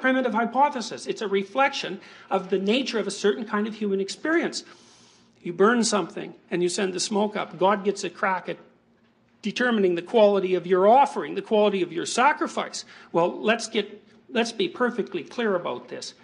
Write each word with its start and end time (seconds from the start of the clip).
primitive 0.00 0.34
hypothesis. 0.34 1.06
It's 1.06 1.22
a 1.22 1.28
reflection 1.28 2.00
of 2.30 2.50
the 2.50 2.58
nature 2.58 2.98
of 2.98 3.06
a 3.06 3.10
certain 3.10 3.44
kind 3.44 3.66
of 3.66 3.74
human 3.74 4.00
experience. 4.00 4.64
You 5.42 5.52
burn 5.52 5.84
something 5.84 6.34
and 6.50 6.62
you 6.62 6.68
send 6.68 6.94
the 6.94 7.00
smoke 7.00 7.36
up. 7.36 7.58
God 7.58 7.84
gets 7.84 8.04
a 8.04 8.10
crack 8.10 8.48
at 8.48 8.58
determining 9.42 9.94
the 9.94 10.02
quality 10.02 10.54
of 10.54 10.66
your 10.66 10.88
offering, 10.88 11.34
the 11.34 11.42
quality 11.42 11.82
of 11.82 11.92
your 11.92 12.06
sacrifice. 12.06 12.84
Well, 13.12 13.40
let's 13.40 13.68
get 13.68 14.04
let's 14.30 14.52
be 14.52 14.68
perfectly 14.68 15.22
clear 15.22 15.54
about 15.54 15.88
this. 15.88 16.14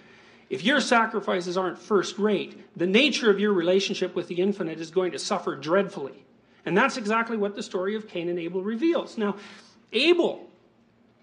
If 0.51 0.63
your 0.63 0.81
sacrifices 0.81 1.57
aren't 1.57 1.79
first 1.79 2.19
rate, 2.19 2.77
the 2.77 2.87
nature 2.87 3.31
of 3.31 3.41
your 3.41 3.53
relationship 3.53 4.15
with 4.15 4.29
the 4.29 4.37
infinite 4.37 4.79
is 4.79 4.91
going 4.91 5.13
to 5.13 5.19
suffer 5.19 5.57
dreadfully. 5.57 6.25
And 6.67 6.77
that's 6.77 6.97
exactly 6.97 7.37
what 7.37 7.55
the 7.55 7.63
story 7.63 7.95
of 7.95 8.09
Cain 8.09 8.29
and 8.29 8.39
Abel 8.39 8.63
reveals. 8.63 9.17
Now, 9.17 9.37
Abel 9.93 10.49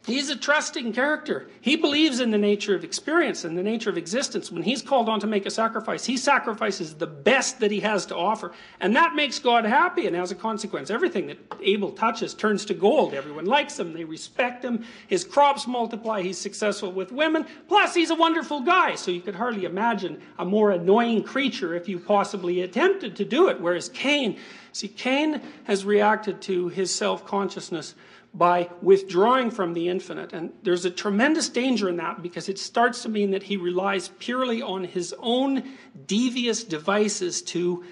He's 0.03 0.31
a 0.31 0.35
trusting 0.35 0.93
character. 0.93 1.47
He 1.61 1.75
believes 1.75 2.19
in 2.21 2.31
the 2.31 2.37
nature 2.37 2.73
of 2.73 2.83
experience 2.83 3.43
and 3.43 3.55
the 3.55 3.61
nature 3.61 3.91
of 3.91 3.99
existence. 3.99 4.51
When 4.51 4.63
he's 4.63 4.81
called 4.81 5.07
on 5.07 5.19
to 5.19 5.27
make 5.27 5.45
a 5.45 5.51
sacrifice, 5.51 6.05
he 6.05 6.17
sacrifices 6.17 6.95
the 6.95 7.05
best 7.05 7.59
that 7.59 7.69
he 7.69 7.81
has 7.81 8.07
to 8.07 8.15
offer. 8.15 8.51
And 8.79 8.95
that 8.95 9.13
makes 9.13 9.37
God 9.37 9.63
happy. 9.63 10.07
And 10.07 10.15
as 10.15 10.31
a 10.31 10.35
consequence, 10.35 10.89
everything 10.89 11.27
that 11.27 11.37
Abel 11.61 11.91
touches 11.91 12.33
turns 12.33 12.65
to 12.65 12.73
gold. 12.73 13.13
Everyone 13.13 13.45
likes 13.45 13.79
him, 13.79 13.93
they 13.93 14.03
respect 14.03 14.65
him. 14.65 14.83
His 15.05 15.23
crops 15.23 15.67
multiply. 15.67 16.23
He's 16.23 16.39
successful 16.39 16.91
with 16.91 17.11
women. 17.11 17.45
Plus, 17.67 17.93
he's 17.93 18.09
a 18.09 18.15
wonderful 18.15 18.61
guy. 18.61 18.95
So 18.95 19.11
you 19.11 19.21
could 19.21 19.35
hardly 19.35 19.65
imagine 19.65 20.19
a 20.39 20.45
more 20.45 20.71
annoying 20.71 21.21
creature 21.21 21.75
if 21.75 21.87
you 21.87 21.99
possibly 21.99 22.61
attempted 22.61 23.15
to 23.17 23.25
do 23.25 23.49
it. 23.49 23.61
Whereas 23.61 23.87
Cain, 23.89 24.39
see, 24.71 24.87
Cain 24.87 25.43
has 25.65 25.85
reacted 25.85 26.41
to 26.43 26.69
his 26.69 26.93
self 26.93 27.23
consciousness 27.27 27.93
by 28.33 28.69
withdrawing 28.81 29.51
from 29.51 29.73
the 29.73 29.89
infinite. 29.89 30.31
And 30.31 30.53
there's 30.63 30.85
a 30.85 30.91
tremendous 30.91 31.49
danger 31.49 31.89
in 31.89 31.97
that 31.97 32.21
because 32.21 32.47
it 32.47 32.57
starts 32.57 33.03
to 33.03 33.09
mean 33.09 33.31
that 33.31 33.43
he 33.43 33.57
relies 33.57 34.09
purely 34.19 34.61
on 34.61 34.85
his 34.85 35.13
own 35.19 35.63
devious 36.07 36.63
devices 36.63 37.41
to 37.43 37.83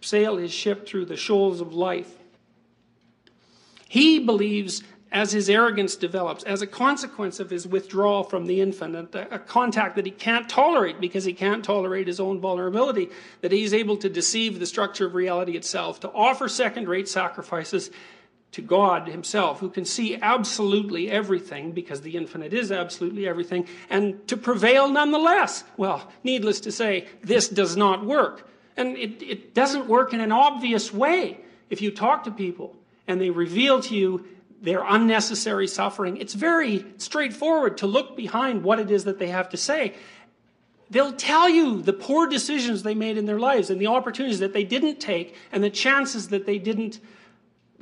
sail 0.00 0.36
his 0.36 0.52
ship 0.52 0.86
through 0.86 1.06
the 1.06 1.16
shoals 1.16 1.60
of 1.60 1.72
life. 1.72 2.18
He 3.88 4.20
believes, 4.20 4.82
as 5.10 5.32
his 5.32 5.50
arrogance 5.50 5.96
develops, 5.96 6.44
as 6.44 6.62
a 6.62 6.66
consequence 6.66 7.40
of 7.40 7.50
his 7.50 7.66
withdrawal 7.66 8.24
from 8.24 8.46
the 8.46 8.60
infinite, 8.60 9.14
a 9.14 9.38
contact 9.38 9.96
that 9.96 10.06
he 10.06 10.12
can't 10.12 10.48
tolerate 10.48 11.00
because 11.00 11.24
he 11.24 11.34
can't 11.34 11.64
tolerate 11.64 12.06
his 12.06 12.20
own 12.20 12.40
vulnerability, 12.40 13.10
that 13.42 13.52
he's 13.52 13.74
able 13.74 13.96
to 13.98 14.08
deceive 14.08 14.58
the 14.58 14.66
structure 14.66 15.06
of 15.06 15.14
reality 15.14 15.56
itself, 15.56 16.00
to 16.00 16.10
offer 16.12 16.48
second 16.48 16.88
rate 16.88 17.08
sacrifices 17.08 17.90
to 18.52 18.62
God 18.62 19.08
Himself, 19.08 19.60
who 19.60 19.70
can 19.70 19.84
see 19.84 20.16
absolutely 20.16 21.10
everything, 21.10 21.72
because 21.72 22.02
the 22.02 22.16
infinite 22.16 22.52
is 22.52 22.70
absolutely 22.70 23.26
everything, 23.26 23.66
and 23.90 24.26
to 24.28 24.36
prevail 24.36 24.88
nonetheless. 24.88 25.64
Well, 25.76 26.10
needless 26.22 26.60
to 26.60 26.72
say, 26.72 27.08
this 27.22 27.48
does 27.48 27.76
not 27.76 28.04
work. 28.04 28.48
And 28.76 28.96
it, 28.96 29.22
it 29.22 29.54
doesn't 29.54 29.86
work 29.86 30.14
in 30.14 30.20
an 30.20 30.32
obvious 30.32 30.92
way. 30.92 31.38
If 31.70 31.82
you 31.82 31.90
talk 31.90 32.24
to 32.24 32.30
people 32.30 32.76
and 33.06 33.20
they 33.20 33.30
reveal 33.30 33.80
to 33.82 33.94
you 33.94 34.26
their 34.60 34.84
unnecessary 34.86 35.66
suffering, 35.66 36.18
it's 36.18 36.34
very 36.34 36.84
straightforward 36.98 37.78
to 37.78 37.86
look 37.86 38.16
behind 38.16 38.62
what 38.62 38.78
it 38.78 38.90
is 38.90 39.04
that 39.04 39.18
they 39.18 39.28
have 39.28 39.48
to 39.50 39.56
say. 39.56 39.94
They'll 40.90 41.12
tell 41.14 41.48
you 41.48 41.80
the 41.80 41.94
poor 41.94 42.26
decisions 42.26 42.82
they 42.82 42.94
made 42.94 43.16
in 43.16 43.24
their 43.24 43.40
lives 43.40 43.70
and 43.70 43.80
the 43.80 43.86
opportunities 43.86 44.40
that 44.40 44.52
they 44.52 44.64
didn't 44.64 45.00
take 45.00 45.34
and 45.50 45.64
the 45.64 45.70
chances 45.70 46.28
that 46.28 46.44
they 46.44 46.58
didn't 46.58 47.00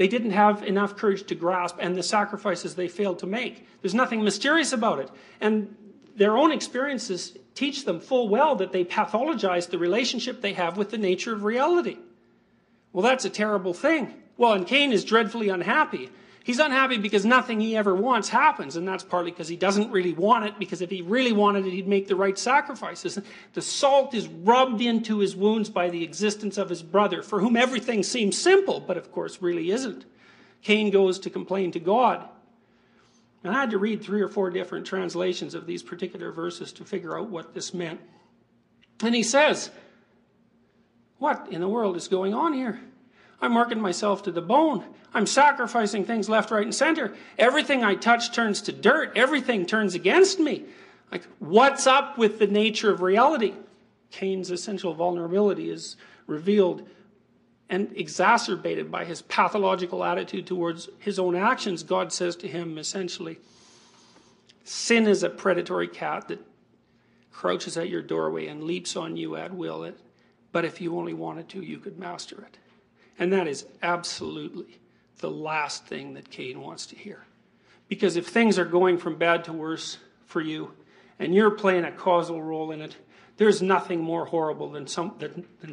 they 0.01 0.09
didn't 0.09 0.31
have 0.31 0.63
enough 0.63 0.97
courage 0.97 1.25
to 1.25 1.35
grasp 1.35 1.77
and 1.79 1.95
the 1.95 2.03
sacrifices 2.03 2.75
they 2.75 2.89
failed 2.89 3.19
to 3.19 3.27
make. 3.27 3.67
There's 3.83 3.93
nothing 3.93 4.25
mysterious 4.25 4.73
about 4.73 4.99
it. 4.99 5.11
And 5.43 5.77
their 6.17 6.39
own 6.39 6.53
experiences 6.53 7.37
teach 7.55 7.85
them 7.85 8.01
full 8.01 8.31
well 8.31 8.57
that 8.57 8.73
they 8.73 8.83
pathologize 8.83 9.69
the 9.69 9.77
relationship 9.77 10.41
they 10.41 10.55
have 10.55 10.79
with 10.79 10.91
the 10.91 10.97
nature 10.97 11.35
of 11.35 11.45
reality. 11.45 11.99
Well, 12.95 13.03
that's 13.03 13.27
a 13.27 13.29
terrible 13.29 13.75
thing. 13.75 14.15
Well, 14.39 14.55
and 14.55 14.67
Cain 14.67 14.91
is 14.91 15.05
dreadfully 15.05 15.51
unhappy. 15.51 16.09
He's 16.51 16.59
unhappy 16.59 16.99
because 16.99 17.25
nothing 17.25 17.61
he 17.61 17.77
ever 17.77 17.95
wants 17.95 18.29
happens, 18.29 18.75
and 18.75 18.89
that's 18.89 19.05
partly 19.05 19.31
because 19.31 19.47
he 19.47 19.55
doesn't 19.55 19.93
really 19.93 20.15
want 20.15 20.47
it, 20.47 20.59
because 20.59 20.83
if 20.83 20.91
he 20.91 21.01
really 21.01 21.31
wanted 21.31 21.65
it, 21.65 21.71
he'd 21.71 21.87
make 21.87 22.09
the 22.09 22.17
right 22.17 22.37
sacrifices. 22.37 23.21
The 23.53 23.63
salt 23.63 24.15
is 24.15 24.27
rubbed 24.27 24.81
into 24.81 25.21
his 25.21 25.37
wounds 25.37 25.71
by 25.71 25.91
the 25.91 26.03
existence 26.03 26.59
of 26.59 26.69
his 26.69 26.83
brother, 26.83 27.23
for 27.23 27.39
whom 27.39 27.57
everything 27.57 28.03
seems 28.03 28.37
simple, 28.37 28.81
but 28.81 28.97
of 28.97 29.13
course 29.13 29.41
really 29.41 29.71
isn't. 29.71 30.07
Cain 30.63 30.91
goes 30.91 31.21
to 31.21 31.31
complain 31.31 31.71
to 31.71 31.79
God. 31.79 32.29
And 33.45 33.55
I 33.55 33.61
had 33.61 33.71
to 33.71 33.79
read 33.79 34.03
three 34.03 34.21
or 34.21 34.29
four 34.29 34.51
different 34.51 34.89
translations 34.89 35.55
of 35.55 35.69
these 35.69 35.85
particular 35.85 36.33
verses 36.33 36.73
to 36.73 36.85
figure 36.85 37.17
out 37.17 37.31
what 37.31 37.55
this 37.55 37.73
meant. 37.73 38.01
And 39.05 39.15
he 39.15 39.23
says, 39.23 39.71
What 41.19 41.47
in 41.53 41.61
the 41.61 41.69
world 41.69 41.97
is 41.97 42.09
going 42.09 42.35
on 42.35 42.55
here? 42.55 42.81
I'm 43.43 43.55
working 43.55 43.81
myself 43.81 44.23
to 44.25 44.33
the 44.33 44.43
bone. 44.43 44.85
I'm 45.15 45.27
sacrificing 45.27 46.05
things 46.05 46.29
left, 46.29 46.51
right, 46.51 46.65
and 46.65 46.75
center. 46.75 47.15
Everything 47.39 47.83
I 47.83 47.95
touch 47.95 48.33
turns 48.33 48.63
to 48.63 48.73
dirt. 48.73 49.13
Everything 49.17 49.67
turns 49.67 49.95
against 49.95 50.39
me. 50.39 50.65
Like, 51.11 51.27
what's 51.39 51.87
up 51.87 52.19
with 52.19 52.39
the 52.39 52.47
nature 52.47 52.93
of 52.93 53.01
reality? 53.01 53.55
Cain's 54.11 54.51
essential 54.51 54.95
vulnerability 54.95 55.71
is 55.71 55.97
revealed 56.27 56.87
and 57.69 57.93
exacerbated 57.97 58.91
by 58.91 59.05
his 59.05 59.23
pathological 59.23 60.05
attitude 60.05 60.47
towards 60.47 60.89
his 60.99 61.19
own 61.19 61.37
actions. 61.37 61.83
God 61.83 62.13
says 62.13 62.37
to 62.37 62.49
him 62.49 62.79
essentially, 62.79 63.39
Sin 64.65 65.07
is 65.07 65.23
a 65.23 65.31
predatory 65.31 65.89
cat 65.89 66.29
that 66.29 66.45
crouches 67.33 67.77
at 67.77 67.89
your 67.89 68.03
doorway 68.03 68.47
and 68.47 68.65
leaps 68.65 68.97
on 68.97 69.17
you 69.17 69.35
at 69.35 69.53
will. 69.53 69.91
But 70.53 70.65
if 70.65 70.81
you 70.81 70.97
only 70.97 71.15
wanted 71.15 71.49
to, 71.51 71.63
you 71.63 71.79
could 71.79 71.99
master 71.99 72.43
it. 72.43 72.59
And 73.21 73.35
that 73.35 73.47
is 73.47 73.67
absolutely 73.83 74.81
the 75.19 75.31
last 75.31 75.87
thing 75.87 76.15
that 76.15 76.31
Cain 76.31 76.61
wants 76.61 76.87
to 76.87 76.97
hear. 76.97 77.23
Because 77.87 78.17
if 78.17 78.27
things 78.27 78.59
are 78.59 78.65
going 78.65 78.97
from 78.97 79.17
bad 79.17 79.45
to 79.45 79.53
worse 79.53 79.99
for 80.25 80.41
you, 80.41 80.73
and 81.19 81.35
you're 81.35 81.51
playing 81.51 81.85
a 81.85 81.93
causal 81.93 82.43
role 82.43 82.71
in 82.71 82.81
it, 82.81 82.97
there's 83.37 83.61
nothing 83.61 84.01
more 84.01 84.25
horrible 84.25 84.71
than, 84.71 84.87
some, 84.87 85.15
than, 85.19 85.47
than 85.61 85.69